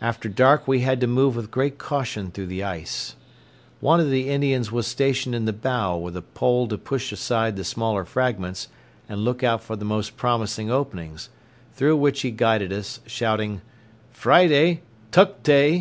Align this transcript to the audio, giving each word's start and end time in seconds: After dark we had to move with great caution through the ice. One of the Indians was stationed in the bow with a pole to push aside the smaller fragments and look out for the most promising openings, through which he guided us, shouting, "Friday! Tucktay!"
After 0.00 0.28
dark 0.28 0.66
we 0.66 0.80
had 0.80 1.00
to 1.02 1.06
move 1.06 1.36
with 1.36 1.52
great 1.52 1.78
caution 1.78 2.32
through 2.32 2.48
the 2.48 2.64
ice. 2.64 3.14
One 3.78 4.00
of 4.00 4.10
the 4.10 4.28
Indians 4.28 4.72
was 4.72 4.88
stationed 4.88 5.36
in 5.36 5.44
the 5.44 5.52
bow 5.52 5.96
with 5.98 6.16
a 6.16 6.20
pole 6.22 6.66
to 6.66 6.76
push 6.76 7.12
aside 7.12 7.54
the 7.54 7.62
smaller 7.62 8.04
fragments 8.04 8.66
and 9.08 9.24
look 9.24 9.44
out 9.44 9.62
for 9.62 9.76
the 9.76 9.84
most 9.84 10.16
promising 10.16 10.68
openings, 10.68 11.28
through 11.74 11.96
which 11.98 12.22
he 12.22 12.32
guided 12.32 12.72
us, 12.72 12.98
shouting, 13.06 13.60
"Friday! 14.10 14.80
Tucktay!" 15.12 15.80